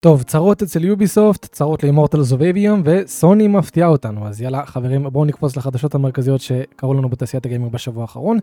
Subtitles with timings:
[0.00, 4.26] טוב, צרות אצל יוביסופט, צרות לאימורטלס אוף וסוני מפתיעה אותנו.
[4.26, 8.38] אז יאללה, חברים, בואו נקפוץ לחדשות המרכזיות שקרו לנו בתעשיית הגיימינג בשבוע האחרון.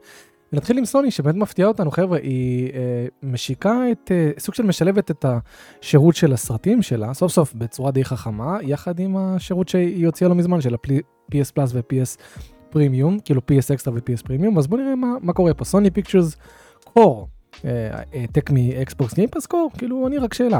[0.54, 5.12] ונתחיל עם סוני, שבאמת מפתיעה אותנו, חבר'ה, היא אה, משיקה את, אה, סוג של משלבת
[5.12, 10.30] את השירות של הסרטים שלה, סוף סוף בצורה די חכמה, יחד עם השירות שהיא הוציאה
[10.30, 12.22] לא מזמן, של ה- PS Plus ו-PS
[12.70, 15.66] פרימיום, כאילו PS Extra ו-PS פרימיום, אז בואו נראה מה, מה קורה פה.
[15.66, 16.36] סוני Pictures
[16.84, 17.28] קור.
[17.64, 19.72] העתק מאקסבוקס גיימפס קור?
[19.78, 20.60] כאילו, אני רק שאלה.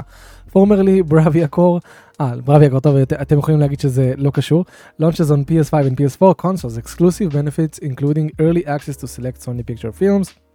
[0.52, 1.80] פורמרלי בראביה קור,
[2.22, 4.66] אה, בראביה קור טוב, אתם יכולים להגיד שזה לא קשור.
[5.02, 10.00] Launches on PS5 and PS4 consoles, exclusive benefits including early access to select Sony picture
[10.00, 10.46] films.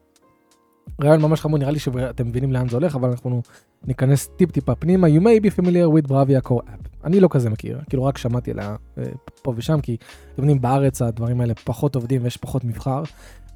[1.02, 3.42] רעיון ממש חמוד, נראה לי שאתם מבינים לאן זה הולך, אבל אנחנו
[3.86, 5.06] ניכנס טיפ טיפה פנימה.
[5.06, 6.88] You may be familiar with Bravia Core app.
[7.04, 9.04] אני לא כזה מכיר, כאילו רק שמעתי עליה אה,
[9.42, 9.96] פה ושם, כי
[10.34, 13.02] אתם יודעים, בארץ הדברים האלה פחות עובדים ויש פחות מבחר.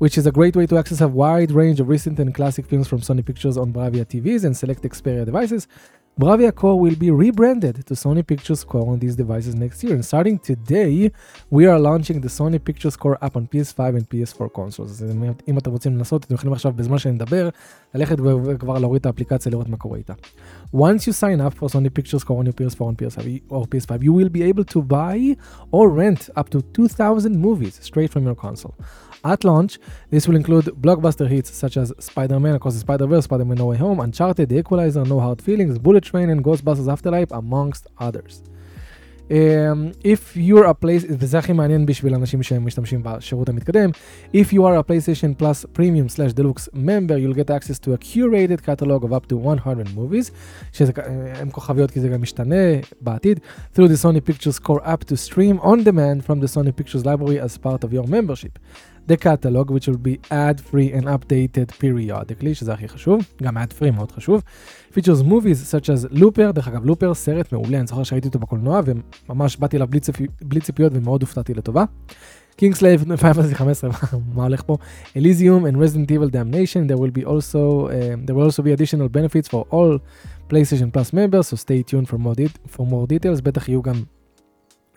[0.03, 2.87] which is a great way to access a wide range of recent and classic films
[2.87, 5.67] from Sony Pictures on Bravia TVs and select Xperia devices.
[6.19, 9.93] Bravia Core will be rebranded to Sony Pictures Core on these devices next year.
[9.95, 11.11] And starting today,
[11.49, 14.91] we are launching the Sony Pictures Core app on PS5 and PS4 consoles.
[14.91, 15.05] אז
[15.47, 17.49] אם אתם רוצים לנסות, אתם יכולים עכשיו בזמן שאני מדבר,
[17.95, 20.13] ללכת וכבר להוריד את האפליקציה, לראות מה קורה איתה.
[20.75, 24.03] Once you sign up for Sony Pictures Core on your PS4 and PS5 or PS5,
[24.03, 25.35] you will be able to buy
[25.71, 28.75] or rent up to 2,000 movies straight from your console.
[29.23, 29.79] At launch,
[30.11, 33.99] this will include blockbuster hits such as Spider-Man Across the Spider-Verse, Spider-Man No Way Home,
[33.99, 38.43] Uncharted, The Equalizer, No Hard Feelings, Bullet Train and Ghostbusters Afterlife, amongst others.
[39.31, 43.89] Um, if you're a place, וזה הכי מעניין בשביל אנשים שמשתמשים בשירות המתקדם,
[44.33, 47.97] if you are a PlayStation Plus Premium slash Deluxe member, you'll get access to a
[47.97, 50.31] curated catalog of up to 100 movies,
[50.71, 52.55] שהן כוכביות כי זה גם משתנה
[53.01, 53.39] בעתיד,
[53.75, 57.39] through the Sony Pictures Core app to stream on demand from the Sony Pictures library
[57.39, 58.59] as part of your membership.
[59.08, 63.72] The catalog which will be ad free and updated periodically שזה הכי חשוב גם ad
[63.80, 64.42] free מאוד חשוב.
[64.92, 68.80] features movies such as looper דרך אגב לופר סרט מעולה אני זוכר שהייתי אותו בקולנוע
[69.28, 71.84] וממש באתי אליו בלי, ציפי, בלי ציפיות ומאוד הופתעתי לטובה.
[72.60, 73.90] Kingslave 15
[74.34, 74.76] מה הולך פה?
[75.16, 79.08] Elysium and Resident Evil Damnation there will be also uh, there will also be additional
[79.08, 79.98] benefits for all
[80.48, 82.34] PlayStation Plus members so stay tuned for more,
[82.68, 84.02] for more details בטח יהיו גם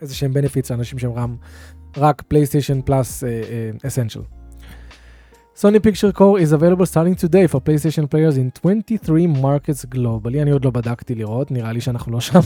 [0.02, 1.36] איזה שהם benefits לאנשים שהם רם
[1.96, 3.24] רק פלייסטיישן פלאס
[3.86, 4.20] אסנשל.
[5.60, 10.42] Sony Picture Core is available starting today for PlayStation players in 23 markets globally.
[10.42, 12.40] אני עוד לא בדקתי לראות, נראה לי שאנחנו לא שם.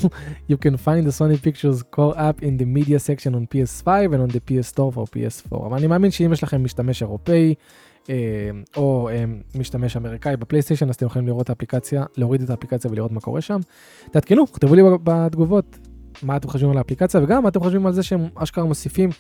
[0.51, 4.23] You can find the Sony Pictures Core app in the media section on PS5 and
[4.23, 5.67] on the PS Store for PS4.
[5.67, 7.55] אבל אני מאמין שאם יש לכם משתמש אירופאי
[8.11, 8.15] אה,
[8.77, 9.25] או אה,
[9.55, 13.41] משתמש אמריקאי בפלייסטיישן, אז אתם יכולים לראות את האפליקציה, להוריד את האפליקציה ולראות מה קורה
[13.41, 13.61] שם.
[14.11, 15.79] תעדכנו, כתבו לי בתגובות
[16.23, 19.11] מה אתם חושבים על האפליקציה וגם מה אתם חושבים על זה שהם אשכרה מוסיפים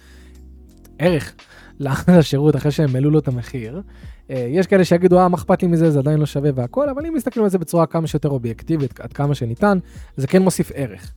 [0.99, 1.35] ערך
[2.09, 3.83] לשירות אחרי שהם העלו לו את המחיר.
[4.31, 7.07] אה, יש כאלה שיגידו, אה, מה אכפת לי מזה, זה עדיין לא שווה והכל, אבל
[7.07, 9.79] אם מסתכלים על זה בצורה כמה שיותר אובייקטיבית, עד כמה שניתן,
[10.17, 11.13] זה כן מוסיף ערך.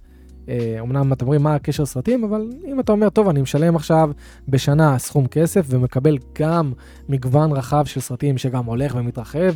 [0.49, 4.09] אה, אמנם אתם רואים מה הקשר סרטים, אבל אם אתה אומר, טוב, אני משלם עכשיו
[4.47, 6.73] בשנה סכום כסף ומקבל גם
[7.09, 9.53] מגוון רחב של סרטים שגם הולך ומתרחב,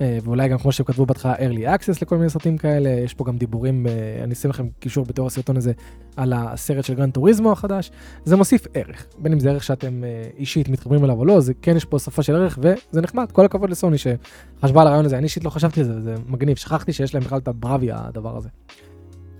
[0.00, 3.24] אה, ואולי גם כמו שהם כתבו בהתחלה early access לכל מיני סרטים כאלה, יש פה
[3.24, 5.72] גם דיבורים, אה, אני אשים לכם קישור בתור הסרטון הזה
[6.16, 7.90] על הסרט של גרנד טוריזמו החדש,
[8.24, 10.02] זה מוסיף ערך, בין אם זה ערך שאתם
[10.38, 13.44] אישית מתחברים אליו או לא, זה כן יש פה שפה של ערך וזה נחמד, כל
[13.44, 16.92] הכבוד לסוני שחשבה על הרעיון הזה, אני אישית לא חשבתי על זה, זה מגניב, שכחתי
[16.92, 18.48] שיש להם בכלל את ה-Bravia הדבר הזה.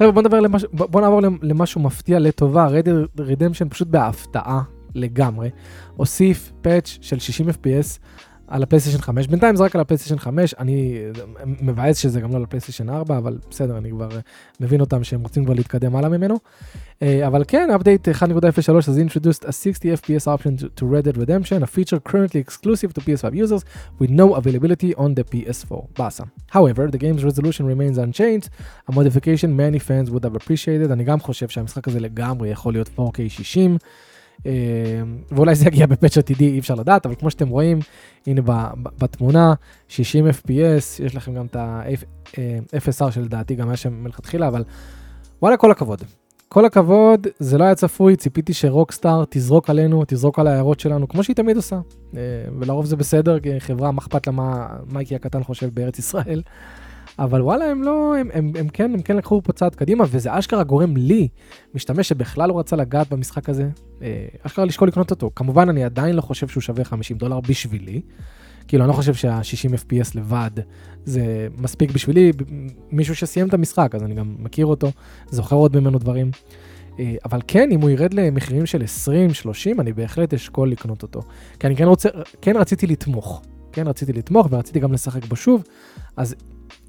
[0.03, 0.65] חבר'ה בוא למש...
[0.72, 4.62] בוא נעבור למשהו מפתיע לטובה, Red Dead Redemption פשוט בהפתעה
[4.94, 5.50] לגמרי,
[5.97, 7.99] הוסיף פאץ' של 60 FPS
[8.50, 10.99] על הפלייסטיישן 5, בינתיים זה רק על הפלייסטיישן 5, אני
[11.47, 14.09] מבואס שזה גם לא על הפלייסטיישן 4, אבל בסדר, אני כבר
[14.61, 16.38] מבין אותם שהם רוצים כבר להתקדם הלאה ממנו.
[17.27, 18.28] אבל כן, update 1.03
[18.89, 23.00] has introduced a 60 FPS option to, Red Dead Redemption, a feature currently exclusive to
[23.00, 23.65] PS5 users
[24.00, 25.77] with no availability on the PS4.
[25.99, 26.25] באסה.
[26.53, 28.49] However, the game's resolution remains unchanged,
[28.91, 32.91] a modification many fans would have appreciated, אני גם חושב שהמשחק הזה לגמרי יכול להיות
[32.99, 33.78] 4K 60.
[34.47, 34.53] אה,
[35.31, 37.78] ואולי זה יגיע בפאץ' עתידי, אי אפשר לדעת, אבל כמו שאתם רואים,
[38.27, 38.41] הנה
[38.77, 39.55] בתמונה,
[39.89, 44.65] 60 FPS, יש לכם גם את ה-FSR שלדעתי גם היה שם מלכתחילה, אבל
[45.43, 46.03] וואלה, כל הכבוד.
[46.48, 51.25] כל הכבוד, זה לא היה צפוי, ציפיתי שרוקסטאר תזרוק עלינו, תזרוק על ההערות שלנו, כמו
[51.25, 51.81] שהיא תמיד עושה.
[52.16, 52.21] אה,
[52.59, 56.43] ולרוב זה בסדר, כי חברה, מה אכפת לה מה מייקי הקטן חושב בארץ ישראל.
[57.21, 60.39] אבל וואלה, הם לא, הם, הם, הם, כן, הם כן לקחו פה צעד קדימה, וזה
[60.39, 61.28] אשכרה גורם לי,
[61.75, 63.69] משתמש שבכלל לא רצה לגעת במשחק הזה,
[64.03, 65.31] אה, אשכרה לשקול לקנות אותו.
[65.37, 68.01] כמובן, אני עדיין לא חושב שהוא שווה 50 דולר בשבילי.
[68.69, 70.51] כאילו, אני לא חושב שה-60 FPS לבד
[71.05, 72.33] זה מספיק בשבילי,
[72.91, 74.91] מישהו שסיים את המשחק, אז אני גם מכיר אותו,
[75.31, 76.31] זוכר עוד ממנו דברים.
[76.99, 78.83] אה, אבל כן, אם הוא ירד למחירים של
[79.77, 81.21] 20-30, אני בהחלט אשקול לקנות אותו.
[81.59, 82.09] כי אני כן רוצה,
[82.41, 83.43] כן רציתי לתמוך.
[83.72, 85.65] כן רציתי לתמוך ורציתי גם לשחק בו שוב,
[86.17, 86.34] אז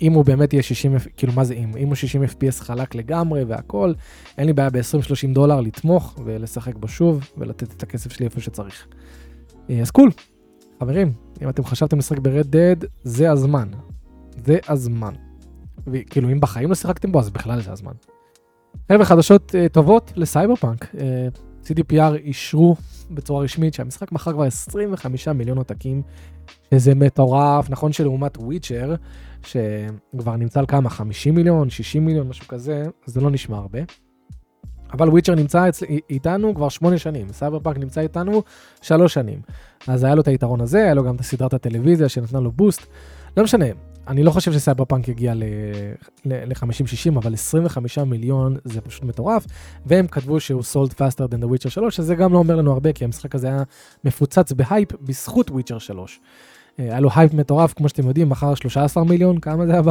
[0.02, 1.78] אם הוא באמת יהיה 60, כאילו מה זה אם?
[1.78, 3.94] אם הוא 60 FPS חלק לגמרי והכל,
[4.38, 8.88] אין לי בעיה ב-20-30 דולר לתמוך ולשחק בו שוב ולתת את הכסף שלי איפה שצריך.
[9.70, 10.12] אה, אז קול,
[10.80, 13.68] חברים, אם אתם חשבתם לשחק ב-Red Dead, זה הזמן.
[14.46, 15.14] זה הזמן.
[15.88, 17.92] וכאילו אם בחיים לא שיחקתם בו, אז בכלל זה הזמן.
[18.92, 20.96] חבר'ה, חדשות uh, טובות לסייבר פאנק.
[20.96, 20.98] Uh,
[21.64, 22.76] CDPR אישרו
[23.12, 26.02] בצורה רשמית שהמשחק מכר כבר 25 מיליון עותקים,
[26.74, 28.96] שזה מטורף, נכון שלעומת וויצ'ר,
[29.46, 33.80] שכבר נמצא על כמה, 50 מיליון, 60 מיליון, משהו כזה, זה לא נשמע הרבה.
[34.94, 38.44] אבל וויצ'ר נמצא אצל, איתנו כבר שמונה שנים, סייבר פאנק נמצא איתנו
[38.82, 39.42] שלוש שנים.
[39.88, 42.86] אז היה לו את היתרון הזה, היה לו גם את הסדרת הטלוויזיה שנתנה לו boost.
[43.38, 43.66] לא משנה,
[44.08, 45.34] אני לא חושב שסייבר פאנק יגיע
[46.26, 49.46] ל-50-60, אבל 25 מיליון זה פשוט מטורף,
[49.86, 50.62] והם כתבו שהוא
[50.92, 53.64] faster than the Witcher 3, שזה גם לא אומר לנו הרבה, כי המשחק הזה היה
[54.04, 56.20] מפוצץ בהייפ בזכות Witcher 3.
[56.82, 59.82] אה, היה לו הייפ מטורף, כמו שאתם יודעים, מכר 13 מיליון, כמה זה היה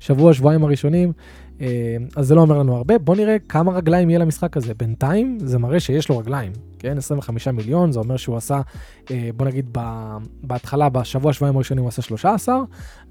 [0.00, 1.12] בשבוע, שבועיים הראשונים,
[1.60, 2.98] אה, אז זה לא אומר לנו הרבה.
[2.98, 4.74] בואו נראה כמה רגליים יהיה למשחק הזה.
[4.74, 6.98] בינתיים זה מראה שיש לו רגליים, כן?
[6.98, 8.60] 25 מיליון, זה אומר שהוא עשה,
[9.10, 9.78] אה, בוא נגיד
[10.42, 12.62] בהתחלה, בשבוע, שבועיים הראשונים הוא עשה 13,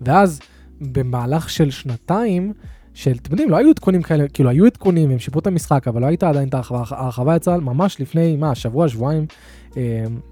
[0.02, 0.40] ואז
[0.82, 2.54] במהלך של שנתיים,
[2.94, 6.02] של, אתם יודעים, לא היו עדכונים כאלה, כאילו היו עדכונים, הם שיפרו את המשחק, אבל
[6.02, 9.26] לא הייתה עדיין את ההרחבה, יצאה ממש לפני, מה, שבוע, שבועיים,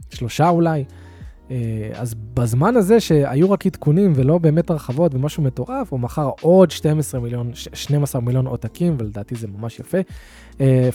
[0.10, 0.84] שלושה אולי.
[1.52, 1.56] אה,
[1.94, 7.22] אז בזמן הזה שהיו רק עדכונים ולא באמת הרחבות ומשהו מטורף, הוא מכר עוד 12
[7.22, 9.98] מיליון, 12 מיליון עותקים, ולדעתי זה ממש יפה.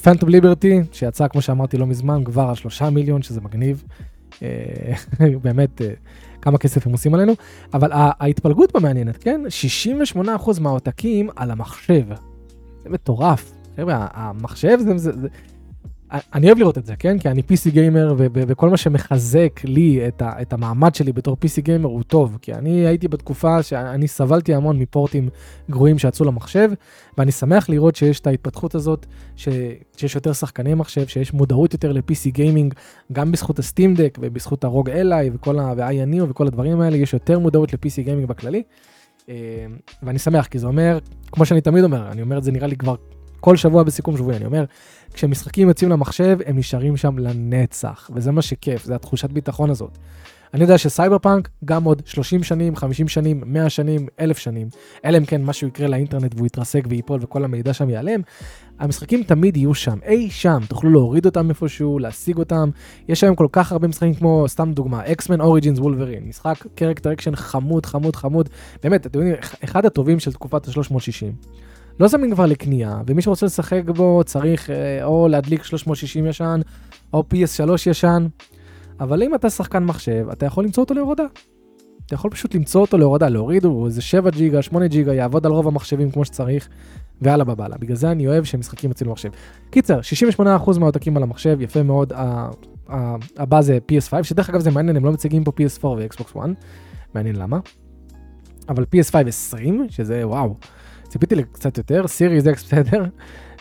[0.02, 3.84] פנטום ליברטי, שיצא, כמו שאמרתי לא מזמן, כבר על 3 מיליון, שזה מגניב.
[4.42, 4.94] אה,
[5.42, 5.90] באמת, אה,
[6.42, 7.32] כמה כסף הם עושים עלינו.
[7.74, 9.40] אבל ההתפלגות פה מעניינת, כן?
[10.16, 12.04] 68% מהעותקים על המחשב.
[12.82, 13.52] זה מטורף.
[13.76, 15.28] חבר'ה, המחשב זה, זה, זה,
[16.12, 17.18] אני אוהב לראות את זה, כן?
[17.18, 21.88] כי אני PC גיימר, וכל מה שמחזק לי את, את המעמד שלי בתור PC גיימר
[21.88, 22.38] הוא טוב.
[22.42, 25.28] כי אני הייתי בתקופה שאני סבלתי המון מפורטים
[25.70, 26.70] גרועים שיצאו למחשב,
[27.18, 29.06] ואני שמח לראות שיש את ההתפתחות הזאת,
[29.36, 29.48] ש-
[29.96, 32.74] שיש יותר שחקני מחשב, שיש מודעות יותר ל-PC גיימינג,
[33.12, 35.72] גם בזכות הסטים דק ובזכות הרוג אליי וכל ה...
[35.76, 38.62] ו-INU וכל הדברים האלה, יש יותר מודעות ל-PC גיימינג בכללי.
[39.28, 39.34] אה,
[40.02, 40.98] ואני שמח, כי זה אומר,
[41.32, 42.94] כמו שאני תמיד אומר, אני אומר את זה נראה לי כבר
[43.46, 44.64] כל שבוע בסיכום שבועי, אני אומר,
[45.12, 49.98] כשמשחקים יוצאים למחשב, הם נשארים שם לנצח, וזה מה שכיף, זה התחושת ביטחון הזאת.
[50.54, 54.68] אני יודע שסייבר פאנק, גם עוד 30 שנים, 50 שנים, 100 שנים, 1,000 שנים,
[55.04, 58.20] אלא אם כן משהו יקרה לאינטרנט והוא יתרסק וייפול וכל המידע שם ייעלם,
[58.78, 62.70] המשחקים תמיד יהיו שם, אי שם, תוכלו להוריד אותם איפשהו, להשיג אותם.
[63.08, 67.36] יש היום כל כך הרבה משחקים כמו, סתם דוגמה, X-Men Origins Wolverine, משחק character action
[67.36, 68.48] חמוד, חמוד, חמוד,
[68.82, 71.56] באמת, אתם יודעים, אחד הטובים של תקופת ה-360.
[72.00, 76.60] לא זמין כבר לקנייה, ומי שרוצה לשחק בו צריך אה, או להדליק 360 ישן,
[77.12, 78.26] או PS3 ישן,
[79.00, 81.24] אבל אם אתה שחקן מחשב, אתה יכול למצוא אותו להורדה.
[82.06, 85.52] אתה יכול פשוט למצוא אותו להורדה, להוריד הוא איזה 7 ג'יגה, 8 ג'יגה, יעבוד על
[85.52, 86.68] רוב המחשבים כמו שצריך,
[87.20, 87.76] והלאה בבאללה.
[87.76, 89.28] בגלל זה אני אוהב שמשחקים יוצאים למחשב.
[89.70, 90.00] קיצר,
[90.38, 92.12] 68% מהעותקים על המחשב, יפה מאוד.
[93.36, 96.50] הבא זה PS5, שדרך אגב זה מעניין, הם לא מציגים פה PS4 ו-Xbox One,
[97.14, 97.58] מעניין למה.
[98.68, 100.54] אבל PS5 20, שזה וואו.
[101.08, 103.04] ציפיתי לקצת יותר, סיריס אקס בסדר,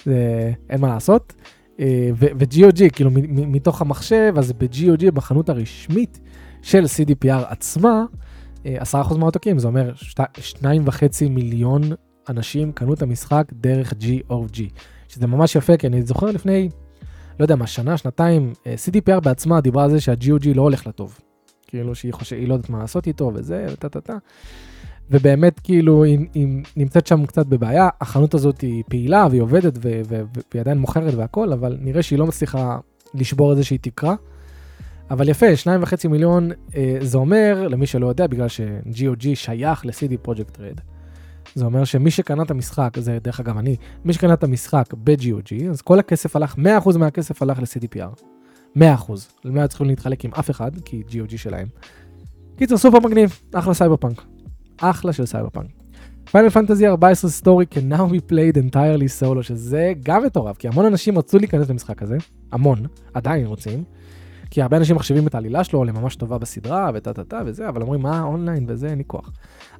[0.70, 1.34] אין מה לעשות.
[1.80, 6.20] אה, ו-GOG, כאילו מתוך המחשב, אז ב-GOG, בחנות הרשמית
[6.62, 8.06] של CDPR עצמה,
[8.64, 9.94] 10% אה, מהעותקים, זה אומר
[10.40, 11.82] 2.5 מיליון
[12.30, 14.62] אנשים קנו את המשחק דרך GOG,
[15.08, 16.70] שזה ממש יפה, כי אני זוכר לפני,
[17.40, 21.20] לא יודע מה, שנה, שנתיים, אה, CDPR בעצמה דיברה על זה שה-GOG לא הולך לטוב.
[21.68, 24.18] כאילו שהיא חושבת, היא לא יודעת מה לעשות איתו וזה, וטה טה טה.
[25.12, 30.62] ובאמת כאילו היא, היא נמצאת שם קצת בבעיה, החנות הזאת היא פעילה והיא עובדת והיא
[30.62, 32.78] עדיין מוכרת והכל, אבל נראה שהיא לא מצליחה
[33.14, 34.16] לשבור איזושהי תקרה.
[35.12, 40.28] אבל יפה, שניים וחצי מיליון אה, זה אומר, למי שלא יודע, בגלל ש-GOG שייך ל-CD
[40.28, 40.82] Project Red.
[41.56, 45.70] זה אומר שמי שקנה את המשחק, זה דרך אגב אני, מי שקנה את המשחק ב-GOG,
[45.70, 48.22] אז כל הכסף הלך, 100% מהכסף הלך ל-CDPR.
[48.78, 48.82] 100%.
[49.46, 51.68] לא היו צריכים להתחלק עם אף אחד, כי GOG שלהם.
[52.58, 54.35] קיצר, סופר מגניב, אחלה סייבר פאנק.
[54.78, 55.70] אחלה של סייבר פאנק.
[56.32, 60.86] Final Fantasy 14 story can now be played entirely solo, שזה גם מטורף, כי המון
[60.86, 62.18] אנשים רצו להיכנס למשחק הזה,
[62.52, 63.84] המון, עדיין רוצים,
[64.50, 67.82] כי הרבה אנשים מחשבים את העלילה שלו לממש טובה בסדרה וטה טה טה וזה, אבל
[67.82, 69.32] אומרים מה אונליין וזה, אין לי כוח.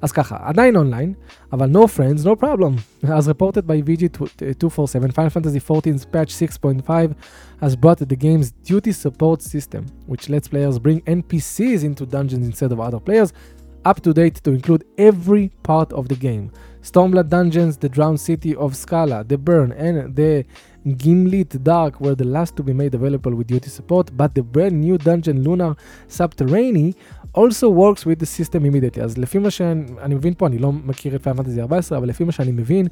[0.02, 1.14] אז ככה, עדיין אונליין,
[1.52, 3.04] אבל no friends, no problem.
[3.18, 7.14] As reported by VG247, Final Fantasy 14's patch 6.5
[7.62, 12.70] has brought the game's duty support system, which lets players bring NPCs into dungeons instead
[12.72, 13.32] of other players,
[13.90, 16.46] up to date to include every part of the game.
[16.90, 20.32] Stormblood Dungeons, The Drowned City of Scala, The Burn, and The
[21.02, 24.76] Gimlit Dark were the last to be made available with duty support, but the brand
[24.84, 25.72] new dungeon Lunar
[26.18, 26.90] Subterranean
[27.40, 29.02] also works with the system immediately.
[29.02, 32.24] אז לפי מה שאני מבין פה, אני לא מכיר את פיינל פנטזי 14, אבל לפי
[32.24, 32.86] מה שאני מבין,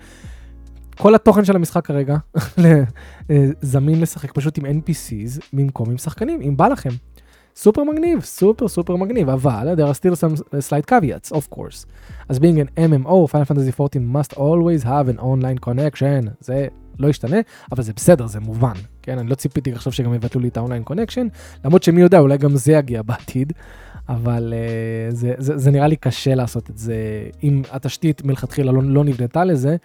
[0.99, 2.17] כל התוכן של המשחק כרגע
[3.63, 6.91] זמין לשחק פשוט עם NPCs במקום עם שחקנים, אם בא לכם.
[7.57, 11.87] סופר מגניב, סופר סופר מגניב, אבל there are still some slight caveats, of course.
[12.29, 16.31] אז being an MMO, Final Fantasy 14 must always have an online connection.
[16.41, 16.67] זה
[16.99, 17.37] לא ישתנה,
[17.73, 18.73] אבל זה בסדר, זה מובן.
[19.03, 21.27] כן, אני לא ציפיתי עכשיו שגם יבטלו לי את ה-online connection,
[21.65, 23.53] למרות שמי יודע, אולי גם זה יגיע בעתיד,
[24.09, 26.95] אבל אה, זה, זה, זה נראה לי קשה לעשות את זה,
[27.43, 29.77] אם התשתית מלכתחילה לא, לא נבנתה לזה,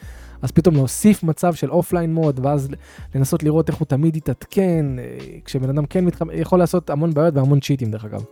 [0.41, 2.69] אז פתאום להוסיף מצב של offline mode, ואז
[3.15, 6.27] לנסות לראות איך הוא תמיד יתעדכן, אה, כשבן אדם כן מתחמ...
[6.33, 8.23] יכול לעשות המון בעיות והמון צ'יטים דרך אגב.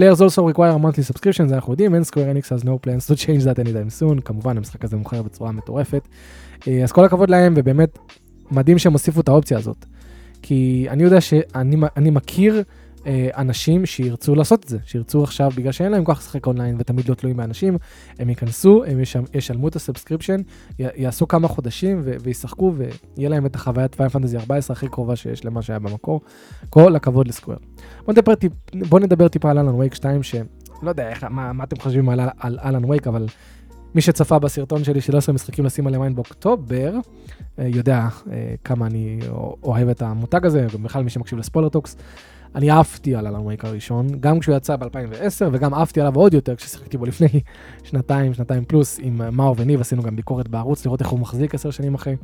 [0.00, 3.12] Players also require a monthly subscription, זה אנחנו יודעים, and Square Enix has no plans
[3.12, 6.08] to change that anytime soon, כמובן המשחק הזה מוכר בצורה מטורפת.
[6.68, 7.98] אה, אז כל הכבוד להם, ובאמת
[8.50, 9.86] מדהים שהם הוסיפו את האופציה הזאת.
[10.42, 12.62] כי אני יודע שאני מכיר
[13.06, 17.08] אה, אנשים שירצו לעשות את זה, שירצו עכשיו, בגלל שאין להם כוח לשחק אונליין ותמיד
[17.08, 17.78] לא תלויים באנשים,
[18.18, 18.98] הם ייכנסו, הם
[19.34, 20.40] ישלמו את ה-subscription,
[20.78, 25.62] יעשו כמה חודשים וישחקו ויהיה להם את החוויית Final Fantasy 14 הכי קרובה שיש למה
[25.62, 26.20] שהיה במקור.
[26.70, 27.58] כל הכבוד ל-Square.
[28.04, 28.32] בוא נדבר,
[28.88, 30.44] בוא נדבר טיפה על אלן וייק 2, שלא
[30.88, 33.26] יודע איך, מה, מה אתם חושבים על, על אלן וייק, אבל
[33.94, 36.94] מי שצפה בסרטון שלי של 10 משחקים לשים עליהם עין באוקטובר,
[37.58, 39.18] אה, יודע אה, כמה אני
[39.62, 41.96] אוהב את המותג הזה, בכלל מי שמקשיב ל-Spoiler Talks.
[42.54, 46.56] אני עפתי על אלן וייק הראשון, גם כשהוא יצא ב-2010, וגם עפתי עליו עוד יותר
[46.56, 47.28] כששיחקתי בו לפני
[47.84, 51.70] שנתיים, שנתיים פלוס, עם מאור וניב, עשינו גם ביקורת בערוץ, לראות איך הוא מחזיק עשר
[51.70, 52.16] שנים אחרי.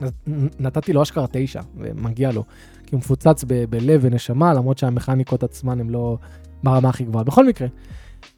[0.00, 0.12] אז
[0.58, 2.44] נתתי לו אשכרה תשע, ומגיע לו,
[2.86, 6.18] כי הוא מפוצץ ב- בלב ונשמה, למרות שהמכניקות עצמן הן לא
[6.62, 7.24] ברמה הכי גבוהה.
[7.24, 7.68] בכל מקרה,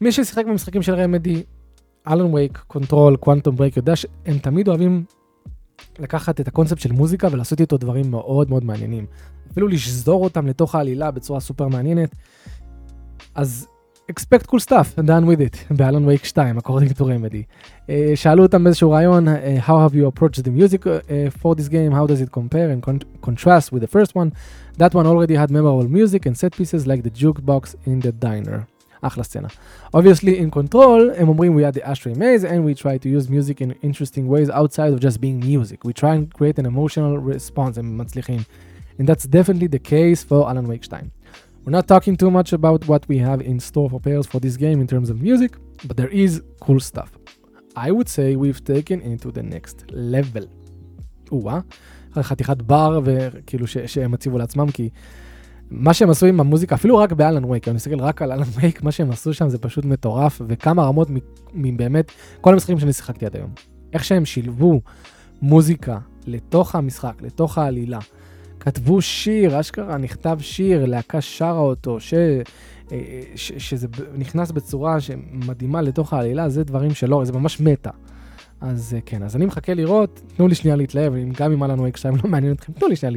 [0.01, 1.43] מי ששיחק במשחקים של Remedy,
[2.07, 5.03] Alan Wake, Control, Quantum Break, יודע שהם תמיד אוהבים
[5.99, 9.05] לקחת את הקונספט של מוזיקה ולעשות איתו דברים מאוד מאוד מעניינים.
[9.51, 12.15] אפילו לשזור אותם לתוך העלילה בצורה סופר מעניינת.
[13.35, 13.67] אז
[14.11, 17.43] expect cool stuff, done with it, באלון וייק 2, according to remedy.
[17.87, 19.31] Uh, שאלו אותם באיזשהו רעיון, uh,
[19.67, 22.81] how have you approached the music uh, for this game, how does it compare and
[22.81, 24.31] con- contrast with the first one?
[24.77, 28.67] That one already had memorable music and set pieces like the jukebox in the diner.
[29.02, 29.48] אחלה סצנה.
[29.96, 33.28] Obviously in control הם אומרים we had the ashtray maze and we try to use
[33.28, 35.84] music in interesting ways outside of just being music.
[35.84, 38.40] We try and create an emotional response, הם מצליחים.
[38.98, 40.96] And that's definitely the case for Alan Wake 2.
[41.64, 44.56] We're not talking too much about what we have in store for players for this
[44.56, 45.52] game in terms of music,
[45.88, 47.10] but there is cool stuff.
[47.86, 50.46] I would say we've taken into the next level.
[51.32, 51.60] או-אה,
[52.22, 54.88] חתיכת בר וכאילו שהם הציבו לעצמם כי
[55.71, 58.83] מה שהם עשו עם המוזיקה, אפילו רק באלן וייק, אני מסתכל רק על אלן וייק,
[58.83, 61.07] מה שהם עשו שם זה פשוט מטורף, וכמה רמות
[61.53, 63.49] מבאמת כל המשחקים שאני שיחקתי עד היום.
[63.93, 64.81] איך שהם שילבו
[65.41, 65.97] מוזיקה
[66.27, 67.99] לתוך המשחק, לתוך העלילה.
[68.59, 72.13] כתבו שיר, אשכרה נכתב שיר, להקה שרה אותו, ש...
[72.91, 73.51] אה, ש...
[73.57, 77.89] שזה נכנס בצורה שמדהימה לתוך העלילה, זה דברים שלא, זה ממש מטה.
[78.61, 81.87] אז אה, כן, אז אני מחכה לראות, תנו לי שנייה להתלהב, גם אם היה לנו
[81.87, 83.11] אקס 2 לא מעניין אתכם, תנו לי שנייה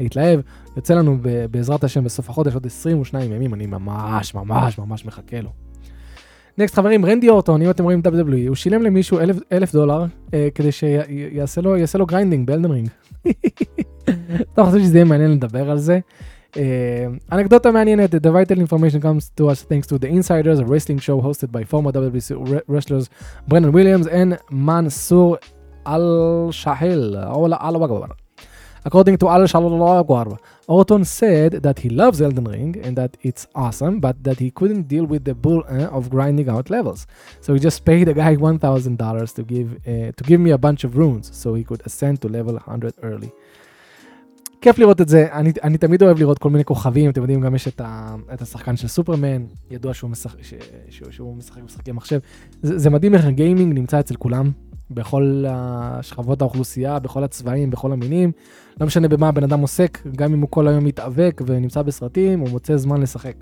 [0.00, 0.40] להתלהב.
[0.76, 1.18] יוצא לנו
[1.50, 5.50] בעזרת השם בסוף החודש עוד 22 ימים, אני ממש ממש ממש מחכה לו.
[6.58, 10.04] נקסט חברים, רנדי אורטון, אם אתם רואים WWE, הוא שילם למישהו אלף, אלף דולר
[10.34, 12.88] אה, כדי שיעשה לו, לו גריינדינג באלדן רינג.
[14.54, 16.00] אתה חושב שזה יהיה מעניין לדבר על זה?
[17.31, 21.21] אנקדוטה מעניינת, the vital information comes to us thanks to the Insiders, a wrestling show
[21.21, 23.09] hosted by former WBC wrestlers
[23.47, 25.37] Brennan Williams and Mansour
[25.85, 27.15] Al-Shahil.
[28.85, 34.23] According to Al-Shahil, Orton said that he loves Elden Ring and that it's awesome, but
[34.23, 37.05] that he couldn't deal with the bull uh, of grinding out levels.
[37.41, 40.83] So he just paid a guy $1,000 to give uh, to give me a bunch
[40.83, 43.31] of runes so he could ascend to level 100 early.
[44.60, 47.54] כיף לראות את זה, אני, אני תמיד אוהב לראות כל מיני כוכבים, אתם יודעים, גם
[47.54, 50.54] יש את, ה, את השחקן של סופרמן, ידוע שהוא משחק, ש,
[50.88, 52.18] שהוא, שהוא משחק משחקי מחשב.
[52.62, 54.50] זה, זה מדהים איך הגיימינג נמצא אצל כולם,
[54.90, 58.32] בכל השכבות האוכלוסייה, בכל הצבעים, בכל המינים.
[58.80, 62.48] לא משנה במה הבן אדם עוסק, גם אם הוא כל היום מתאבק ונמצא בסרטים, הוא
[62.48, 63.34] מוצא זמן לשחק.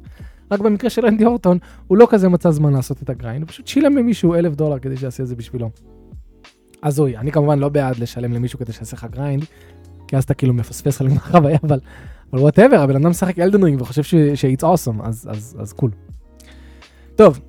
[0.50, 3.48] רק במקרה של אנדי אורטון, הוא לא כזה מצא זמן לעשות את ה grind, הוא
[3.48, 5.70] פשוט שילם למישהו אלף דולר כדי שיעשה את זה בשבילו.
[6.82, 9.44] הזוי, אני כמובן לא בעד לשלם למישהו כדי שיעשה לך grind,
[10.07, 11.79] כי אז אתה כאילו מפספס חלק מהחוויה, אבל
[12.33, 15.91] אבל וואטאבר, הבן אדם משחק אלדן רינג וחושב ש-it's awesome, אז, אז, אז קול.
[17.15, 17.39] טוב,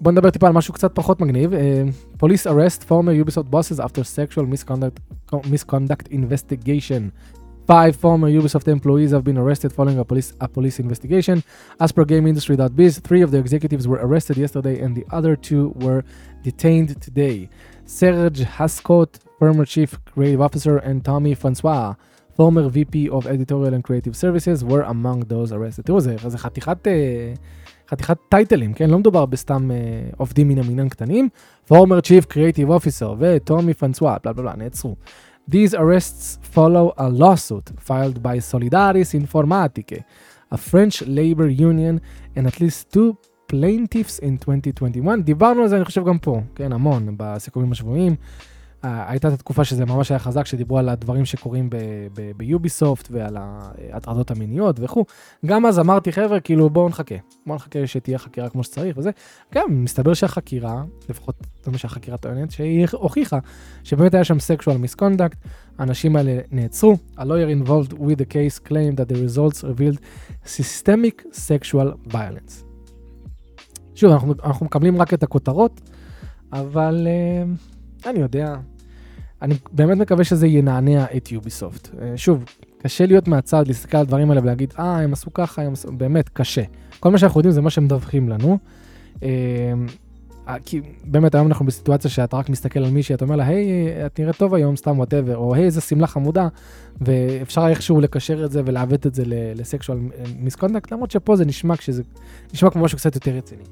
[0.00, 1.52] בוא נדבר טיפה על משהו קצת פחות מגניב.
[1.52, 1.56] Uh,
[2.22, 5.00] police arrest former Ubisoft bosses after sexual misconduct,
[5.50, 7.12] misconduct investigation.
[7.66, 11.36] Five former Ubisoft employees have been arrested following a police, a police investigation.
[11.80, 16.00] As per GameIndustry.biz, three of the executives were arrested yesterday and the other two were
[16.42, 17.48] detained today.
[17.88, 21.94] Serge Hascott, former chief creative officer, and Tommy Francois,
[22.36, 25.84] former VP of editorial and creative services, were among those arrested.
[25.84, 27.34] תראו, זה, זה חתיכת, אה,
[27.90, 28.90] חתיכת טייטלים, כן?
[28.90, 29.76] לא מדובר בסתם אה,
[30.16, 31.28] עובדים מן המינם קטנים.
[31.68, 34.96] former chief creative officer וטומי פרנסואה, בלה בלה בלה, נעצרו.
[35.50, 40.02] These arrests follow a lawsuit filed by Solidaris Informatique,
[40.50, 42.00] a French labor union,
[42.34, 43.16] and at least two
[43.53, 45.19] plaintiffs in 2021.
[45.23, 48.15] דיברנו על זה, אני חושב, גם פה, כן, המון, בסיכומים השבועיים.
[48.81, 51.69] Uh, הייתה את התקופה שזה ממש היה חזק, שדיברו על הדברים שקורים
[52.37, 55.05] ביוביסופט ועל ההטרדות המיניות וכו'.
[55.45, 57.15] גם אז אמרתי, חבר'ה, כאילו, בואו נחכה.
[57.45, 59.09] בואו נחכה שתהיה חקירה כמו שצריך וזה.
[59.55, 63.39] גם, מסתבר שהחקירה, לפחות זה מה שהחקירה טוענת, שהיא הוכיחה
[63.83, 66.97] שבאמת היה שם sexual misconduct, האנשים האלה נעצרו.
[67.17, 69.99] A lawyer involved with the case claimed that the results revealed
[70.45, 72.68] systemic sexual violence.
[73.99, 75.81] שוב, אנחנו, אנחנו מקבלים רק את הכותרות,
[76.53, 77.07] אבל...
[77.07, 78.55] Uh, אני יודע.
[79.41, 81.89] אני באמת מקווה שזה ינענע את יוביסופט.
[82.15, 82.43] שוב,
[82.83, 85.91] קשה להיות מהצד, להסתכל על הדברים האלה ולהגיד, אה, הם עשו ככה, הם עשו...
[85.91, 86.63] באמת, קשה.
[86.99, 88.57] כל מה שאנחנו יודעים זה מה שהם מדווחים לנו.
[90.65, 94.19] כי באמת היום אנחנו בסיטואציה שאתה רק מסתכל על מישהי, אתה אומר לה, היי, את
[94.19, 96.47] נראית טוב היום, סתם whatever, או היי, איזה שמלה חמודה,
[97.01, 99.23] ואפשר איכשהו לקשר את זה ולעוות את זה
[99.55, 99.97] ל sexual
[100.39, 102.03] misconduct, למרות שפה זה נשמע כשזה,
[102.53, 103.63] נשמע כמו משהו קצת יותר רציני.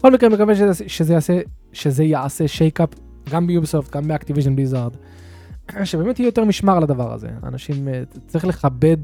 [0.00, 1.40] בכל מקרה, מקווה שזה, שזה יעשה,
[1.72, 2.88] שזה יעשה shake-up
[3.30, 4.96] גם ב Ubisoft, גם ב Activision Blizzard,
[5.84, 7.28] שבאמת יהיה יותר משמר לדבר הזה.
[7.42, 8.96] אנשים, אה, צריך לכבד,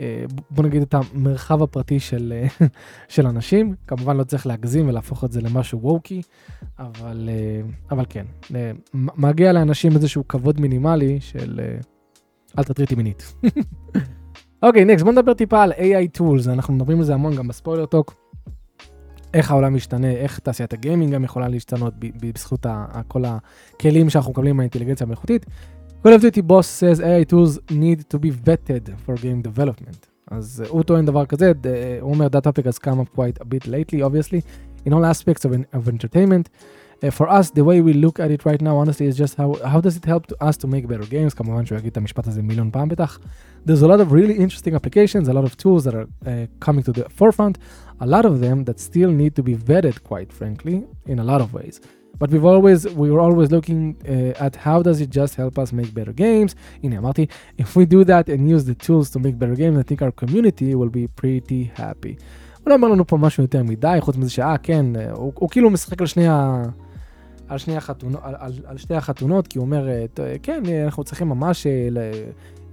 [0.00, 2.66] אה, בוא נגיד, את המרחב הפרטי של, אה,
[3.14, 3.74] של אנשים.
[3.86, 6.22] כמובן לא צריך להגזים ולהפוך את זה למשהו ווקי,
[6.78, 7.28] אבל,
[7.90, 8.24] אבל כן,
[8.94, 11.60] מגיע לאנשים איזשהו כבוד מינימלי של
[12.58, 13.34] אל תטריטי מינית.
[14.62, 17.86] אוקיי, נקסט, בוא נדבר טיפה על AI Tools, אנחנו מדברים על זה המון גם בספוילר
[17.86, 18.24] טוק.
[19.34, 22.66] איך העולם משתנה, איך תעשיית הגיימינג גם יכולה להשתנות בזכות
[23.08, 25.46] כל הכלים שאנחנו מקבלים מהאינטליגנציה המלאכותית.
[26.04, 30.06] Call of Duty boss says AI tools need to be vetted for game development.
[30.30, 31.52] אז הוא טוען דבר כזה,
[32.00, 34.40] הוא אומר that topic has come up quite a bit lately obviously
[34.86, 36.48] in all aspects of, of entertainment.
[37.03, 39.49] Uh, for us, the way we look at it right now, honestly, is just how,
[39.71, 41.33] how does it help to us to make better games?
[41.33, 43.19] כמובן שהוא יגיד את המשפט הזה מיליון פעם בטח.
[43.65, 46.83] There's a lot of really interesting applications, a lot of tools that are uh, coming
[46.83, 47.57] to the forefront,
[48.01, 51.41] a lot of them that still need to be vetted, quite frankly, in a lot
[51.45, 51.79] of ways.
[52.19, 55.71] But we've always, we were always looking uh, at how does it just help us
[55.71, 56.55] make better games.
[56.83, 57.25] הנה אמרתי,
[57.57, 60.11] if we do that and use the tools to make better games, I think our
[60.11, 62.15] community will be pretty happy.
[62.63, 65.69] הוא לא אומר לנו פה משהו יותר מדי, חוץ מזה שאה, כן, הוא, הוא כאילו
[65.69, 66.63] משחק על שני ה...
[67.48, 69.88] על, שני החתונות, על, על, על שתי החתונות, כי הוא אומר,
[70.42, 71.98] כן, אנחנו צריכים ממש ל,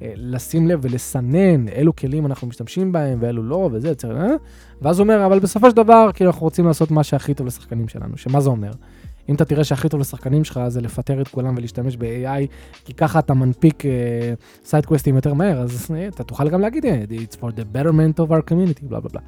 [0.01, 4.35] לשים לב ולסנן אילו כלים אנחנו משתמשים בהם ואילו לא, וזה, צריך, אה?
[4.81, 7.87] ואז הוא אומר, אבל בסופו של דבר, כאילו אנחנו רוצים לעשות מה שהכי טוב לשחקנים
[7.87, 8.71] שלנו, שמה זה אומר?
[9.29, 12.47] אם אתה תראה שהכי טוב לשחקנים שלך זה לפטר את כולם ולהשתמש ב-AI,
[12.85, 13.83] כי ככה אתה מנפיק
[14.65, 18.25] side questים uh, יותר מהר, אז uh, אתה תוכל גם להגיד, it's for the betterment
[18.25, 19.21] of our community, בלה בלה בלה.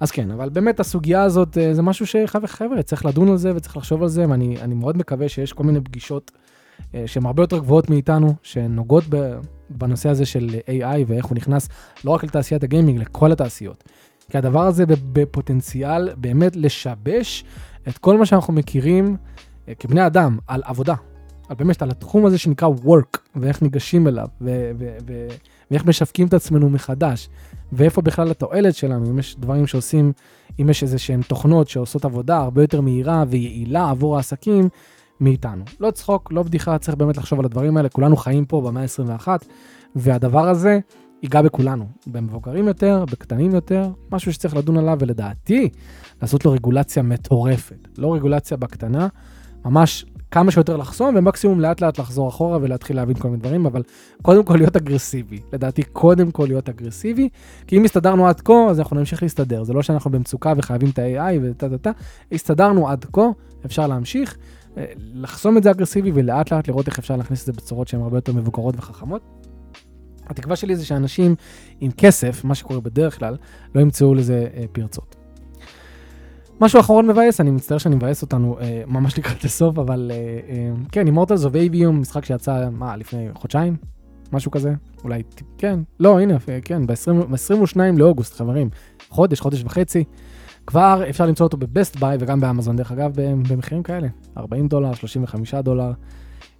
[0.00, 3.76] אז כן, אבל באמת הסוגיה הזאת uh, זה משהו שחבר'ה, צריך לדון על זה וצריך
[3.76, 6.30] לחשוב על זה, ואני מאוד מקווה שיש כל מיני פגישות
[6.78, 9.04] uh, שהן הרבה יותר גבוהות מאיתנו, שנוגעות
[9.70, 11.68] בנושא הזה של AI ואיך הוא נכנס
[12.04, 13.84] לא רק לתעשיית הגיימינג, לכל התעשיות.
[14.30, 17.44] כי הדבר הזה בפוטנציאל באמת לשבש
[17.88, 20.94] את כל מה שאנחנו מכירים uh, כבני אדם על עבודה,
[21.48, 25.26] על באמת על התחום הזה שנקרא work, ואיך ניגשים אליו, ו- ו- ו-
[25.70, 27.28] ואיך משווקים את עצמנו מחדש,
[27.72, 30.12] ואיפה בכלל התועלת שלנו, אם יש דברים שעושים,
[30.60, 34.68] אם יש איזה שהן תוכנות שעושות עבודה הרבה יותר מהירה ויעילה עבור העסקים
[35.20, 35.64] מאיתנו.
[35.80, 39.28] לא צחוק, לא בדיחה, צריך באמת לחשוב על הדברים האלה, כולנו חיים פה במאה ה-21,
[39.96, 40.78] והדבר הזה
[41.22, 45.68] ייגע בכולנו, במבוגרים יותר, בקטנים יותר, משהו שצריך לדון עליו, ולדעתי,
[46.22, 47.88] לעשות לו רגולציה מטורפת.
[47.98, 49.08] לא רגולציה בקטנה,
[49.64, 53.82] ממש כמה שיותר לחסום, ומקסימום לאט לאט לחזור אחורה ולהתחיל להבין כל מיני דברים, אבל
[54.22, 55.40] קודם כל להיות אגרסיבי.
[55.52, 57.28] לדעתי, קודם כל להיות אגרסיבי,
[57.66, 59.64] כי אם הסתדרנו עד כה, אז אנחנו נמשיך להסתדר.
[59.64, 61.90] זה לא שאנחנו במצוקה וחייבים את ה-AI וטה טה טה,
[62.32, 63.26] הסתדרנו עד כה,
[63.66, 64.36] אפשר להמשיך,
[64.76, 68.00] אה, לחסום את זה אגרסיבי ולאט לאט לראות איך אפשר להכניס את זה בצורות שהן
[68.00, 69.22] הרבה יותר מבוקרות וחכמות.
[70.26, 71.34] התקווה שלי זה שאנשים
[71.80, 73.36] עם כסף, מה שקורה בדרך כלל,
[73.74, 75.17] לא ימצאו לזה אה, פרצות.
[76.60, 80.16] משהו אחרון מבאס, אני מצטער שאני מבאס אותנו אה, ממש לקראת הסוף, אבל אה,
[80.48, 83.76] אה, כן, Immortals of Aveum, משחק שיצא, מה, לפני חודשיים?
[84.32, 84.74] משהו כזה?
[85.04, 85.22] אולי,
[85.58, 88.70] כן, לא, הנה, אה, כן, ב-22 לאוגוסט, חברים,
[89.08, 90.04] חודש, חודש וחצי.
[90.66, 93.12] כבר אפשר למצוא אותו ב Best Buy וגם באמזון, דרך אגב,
[93.48, 95.92] במחירים כאלה, 40 דולר, 35 דולר.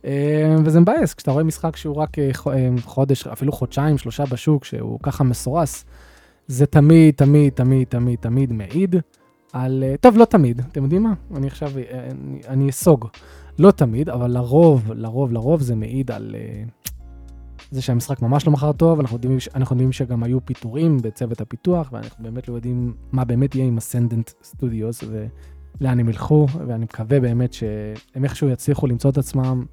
[0.04, 2.30] אה, וזה מבאס, כשאתה רואה משחק שהוא רק אה,
[2.84, 5.84] חודש, אפילו חודשיים, שלושה בשוק, שהוא ככה מסורס,
[6.46, 8.96] זה תמיד, תמיד, תמיד, תמיד, תמיד מעיד
[9.64, 9.84] על...
[10.00, 11.14] טוב, לא תמיד, אתם יודעים מה?
[11.36, 11.70] אני עכשיו,
[12.10, 13.06] אני, אני אסוג.
[13.58, 16.34] לא תמיד, אבל לרוב, לרוב, לרוב זה מעיד על
[17.70, 21.88] זה שהמשחק ממש לא מכר טוב, אנחנו יודעים, אנחנו יודעים שגם היו פיטורים בצוות הפיתוח,
[21.92, 27.20] ואנחנו באמת לא יודעים מה באמת יהיה עם אסנדנט סטודיוס ולאן הם ילכו, ואני מקווה
[27.20, 29.64] באמת שהם איכשהו יצליחו למצוא את עצמם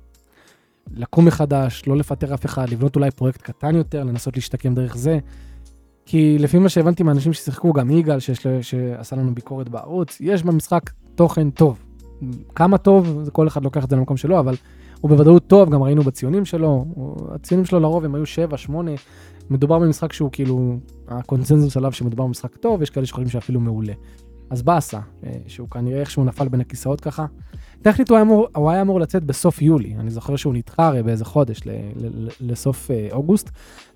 [0.91, 5.19] לקום מחדש, לא לפטר אף אחד, לבנות אולי פרויקט קטן יותר, לנסות להשתקם דרך זה.
[6.05, 8.17] כי לפי מה שהבנתי מהאנשים ששיחקו, גם יגאל,
[8.61, 11.79] שעשה לנו ביקורת בערוץ, יש במשחק תוכן טוב.
[12.55, 14.55] כמה טוב, כל אחד לוקח את זה למקום שלו, אבל
[15.01, 16.85] הוא בוודאות טוב, גם ראינו בציונים שלו,
[17.31, 18.91] הציונים שלו לרוב הם היו 7, 8,
[19.49, 23.93] מדובר במשחק שהוא כאילו, הקונצנזוס עליו שמדובר במשחק טוב, יש כאלה שחושבים שאפילו מעולה.
[24.49, 27.25] אז באסה, אה, שהוא כנראה איכשהו נפל בין הכיסאות ככה.
[27.81, 31.03] טכנית הוא היה, אמור, הוא היה אמור לצאת בסוף יולי, אני זוכר שהוא נדחה הרי
[31.03, 33.49] באיזה חודש ל, ל, לסוף אה, אוגוסט,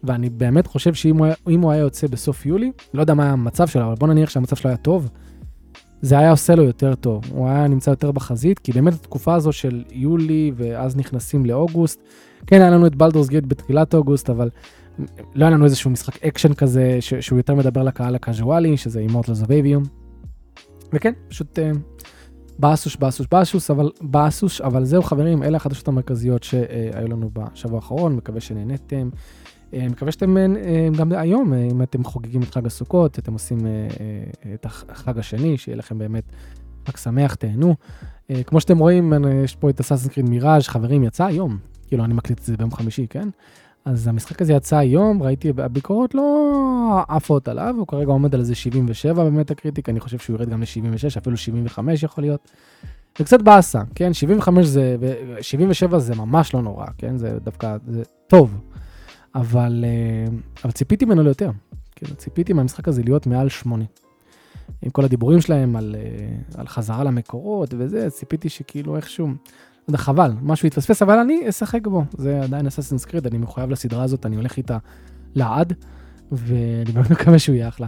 [0.03, 3.67] ואני באמת חושב שאם הוא, היה, הוא היה יוצא בסוף יולי, לא יודע מה המצב
[3.67, 5.09] שלו, אבל בוא נניח שהמצב שלו היה טוב,
[6.01, 9.51] זה היה עושה לו יותר טוב, הוא היה נמצא יותר בחזית, כי באמת התקופה הזו
[9.51, 12.01] של יולי ואז נכנסים לאוגוסט,
[12.47, 14.49] כן היה לנו את Baldur's Gate בתחילת אוגוסט, אבל
[15.35, 19.43] לא היה לנו איזשהו משחק אקשן כזה, שהוא יותר מדבר לקהל ה casualי, שזה Immortals
[19.43, 19.98] of Aveum.
[20.93, 21.77] וכן, פשוט uh,
[22.59, 28.15] באסוש, באסוש, באסוש, אבל באסוש, אבל זהו חברים, אלה החדשות המרכזיות שהיו לנו בשבוע האחרון,
[28.15, 29.09] מקווה שנהניתם.
[29.73, 33.59] אה, מקווה שאתם אה, אה, גם היום, אם אתם חוגגים את חג הסוכות, אתם עושים
[34.53, 36.23] את החג השני, שיהיה לכם באמת
[36.87, 37.75] חג שמח, תהנו.
[38.45, 41.57] כמו שאתם רואים, יש פה את הסאסנקריד מיראז', חברים, יצא היום.
[41.87, 43.29] כאילו, אני מקליט את זה ביום חמישי, כן?
[43.85, 48.55] אז המשחק הזה יצא היום, ראיתי, הביקורות לא עפות עליו, הוא כרגע עומד על איזה
[48.55, 52.51] 77 באמת הקריטיק, אני חושב שהוא ירד גם ל-76, אפילו 75 יכול להיות.
[53.17, 54.13] זה קצת באסה, כן?
[54.13, 54.95] 75 זה,
[55.41, 57.17] 77 זה ממש לא נורא, כן?
[57.17, 58.61] זה דווקא, זה טוב.
[59.35, 61.51] אבל, אה, אבל ציפיתי ממנו ליותר.
[61.95, 63.85] כאילו, ציפיתי מהמשחק הזה להיות מעל שמונה.
[64.81, 69.29] עם כל הדיבורים שלהם על, אה, על חזרה למקורות וזה, ציפיתי שכאילו איכשהו,
[69.89, 72.03] יודע, חבל, משהו יתפספס, אבל אני אשחק בו.
[72.17, 74.77] זה עדיין אססנס קריד, אני מחויב לסדרה הזאת, אני הולך איתה
[75.35, 75.73] לעד,
[76.31, 77.87] ואני באמת מקווה שהוא יהיה אחלה.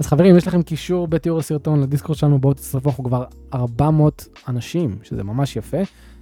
[0.00, 4.98] אז חברים, יש לכם קישור בתיאור הסרטון לדיסקורד שלנו, בואו תצטרפו, אנחנו כבר 400 אנשים,
[5.02, 5.78] שזה ממש יפה.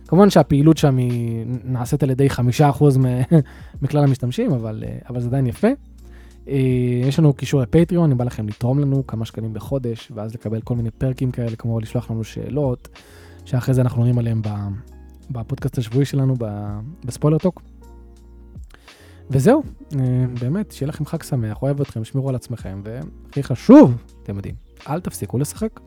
[0.09, 2.99] כמובן שהפעילות שם היא נעשית על ידי חמישה אחוז
[3.83, 5.69] מכלל המשתמשים, אבל, אה, אבל זה עדיין יפה.
[6.49, 6.55] אה,
[7.09, 10.77] יש לנו קישור לפטריון, אם בא לכם לתרום לנו כמה שקלים בחודש, ואז לקבל כל
[10.77, 12.89] מיני פרקים כאלה, כמו לשלוח לנו שאלות,
[13.45, 14.43] שאחרי זה אנחנו נראים עליהם
[15.31, 16.35] בפודקאסט השבועי שלנו,
[17.05, 17.63] בספוילר טוק.
[19.31, 19.63] וזהו,
[19.95, 24.55] אה, באמת, שיהיה לכם חג שמח, אוהב אתכם, שמרו על עצמכם, והכי חשוב, אתם יודעים,
[24.89, 25.81] אל תפסיקו לשחק.